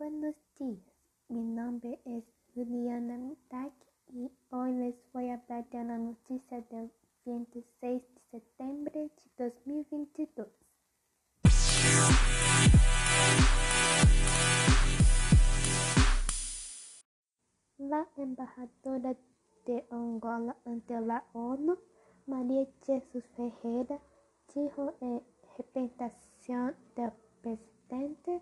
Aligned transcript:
Buenos 0.00 0.34
días, 0.58 0.80
mi 1.28 1.42
nombre 1.44 2.00
es 2.06 2.24
Juliana 2.54 3.18
Mitak 3.18 3.74
y 4.08 4.30
hoy 4.48 4.72
les 4.72 4.94
voy 5.12 5.28
a 5.28 5.34
hablar 5.34 5.68
de 5.68 5.76
una 5.76 5.98
noticia 5.98 6.62
del 6.70 6.90
26 7.26 7.74
de 7.82 8.20
septiembre 8.30 9.10
de 9.36 9.44
2022. 9.44 10.48
La 17.76 18.08
embajadora 18.16 19.14
de 19.66 19.86
Angola 19.90 20.56
ante 20.64 20.98
la 20.98 21.26
ONU, 21.34 21.76
María 22.24 22.66
Jesús 22.86 23.24
Ferreira, 23.36 24.00
dijo 24.54 24.94
en 25.02 25.22
representación 25.58 26.74
del 26.96 27.12
presidente 27.42 28.40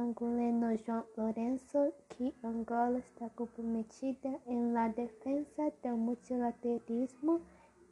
angolano 0.00 0.74
João 0.78 1.04
Lourenço 1.16 1.92
que 2.08 2.34
Angola 2.42 2.98
está 3.00 3.28
comprometida 3.30 4.40
em 4.46 4.72
la 4.72 4.88
defesa 4.88 5.70
do 5.82 5.96
multilateralismo 5.96 7.40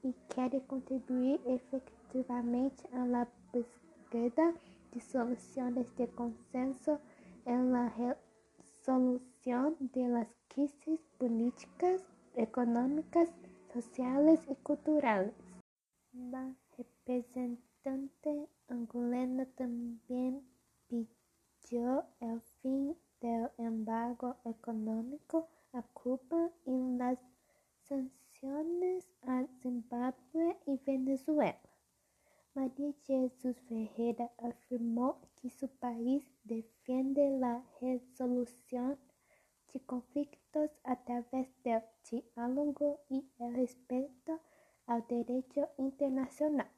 e 0.02 0.14
quer 0.30 0.58
contribuir 0.62 1.38
efetivamente 1.46 2.82
a 2.92 3.04
la 3.04 3.28
búsqueda 3.52 4.54
de 4.92 5.00
soluções 5.00 5.90
de 5.92 6.06
consenso 6.08 6.98
em 7.44 7.70
la 7.70 7.88
resolução 7.88 9.76
de 9.92 10.08
las 10.08 10.28
crisis 10.48 11.00
políticas, 11.18 12.02
económicas, 12.36 13.28
sociales 13.70 14.40
y 14.48 14.54
culturales. 14.62 15.34
La 16.14 16.54
representante 16.78 18.48
angolana 18.68 19.44
también 19.56 20.42
pidió 20.88 21.17
el 21.70 22.40
fin 22.62 22.96
del 23.20 23.50
embargo 23.58 24.36
económico 24.46 25.48
a 25.74 25.82
Cuba 25.82 26.50
y 26.64 26.96
las 26.96 27.18
sanciones 27.82 29.06
a 29.22 29.44
Zimbabue 29.60 30.56
y 30.64 30.78
Venezuela. 30.78 31.60
María 32.54 32.94
Jesús 33.04 33.60
Ferreira 33.68 34.30
afirmó 34.38 35.20
que 35.36 35.50
su 35.50 35.68
país 35.68 36.24
defiende 36.44 37.38
la 37.38 37.62
resolución 37.82 38.98
de 39.72 39.80
conflictos 39.80 40.70
a 40.84 40.96
través 41.04 41.48
del 41.64 41.82
diálogo 42.10 43.00
y 43.10 43.30
el 43.40 43.54
respeto 43.54 44.40
al 44.86 45.06
derecho 45.06 45.68
internacional. 45.76 46.70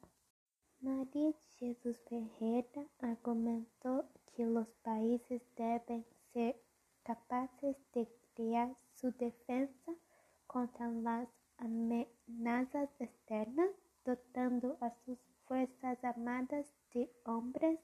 Jesus 1.59 1.97
Ferreira 2.07 2.85
argumentou 2.99 4.03
que 4.27 4.43
os 4.43 4.73
países 4.83 5.41
devem 5.55 6.05
ser 6.31 6.55
capazes 7.03 7.75
de 7.93 8.05
criar 8.35 8.73
sua 8.95 9.11
defesa 9.11 9.95
contra 10.47 10.85
as 10.87 11.29
ameaças 11.57 12.89
externas, 12.99 13.75
dotando 14.03 14.75
as 14.81 14.93
suas 15.03 15.19
forças 15.45 16.03
armadas 16.03 16.73
de 16.91 17.09
homens, 17.25 17.79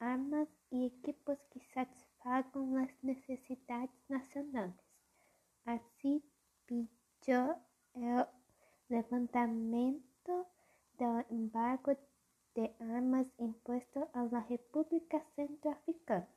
armas 0.00 0.48
e 0.70 0.86
equipos 0.86 1.38
que 1.50 1.60
satisfagam 1.60 2.76
as 2.76 2.90
necessidades 3.02 3.96
nacionais. 4.08 4.74
Assim, 5.64 6.22
pediu 6.66 7.54
o 7.94 8.26
levantamento 8.90 10.46
do 10.98 11.24
embargo 11.30 11.96
de 12.54 12.74
armas 12.80 13.26
impuesto 13.38 14.08
a 14.12 14.24
la 14.24 14.40
República 14.44 15.24
Centroafricana. 15.34 16.28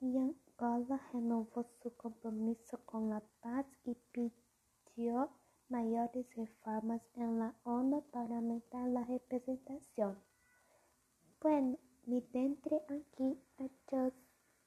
Y 0.00 0.16
Angola 0.18 1.00
renovó 1.12 1.64
su 1.82 1.94
compromiso 1.96 2.78
con 2.84 3.10
la 3.10 3.22
paz 3.40 3.66
y 3.84 3.94
pidió 4.12 5.30
mayores 5.68 6.26
reformas 6.36 7.02
en 7.14 7.38
la 7.38 7.54
ONU 7.64 8.02
para 8.12 8.36
aumentar 8.36 8.88
la 8.88 9.04
representación. 9.04 10.18
Bueno, 11.40 11.78
me 12.06 12.20
dentre 12.32 12.82
aquí. 12.88 13.40
Adiós. 13.58 14.25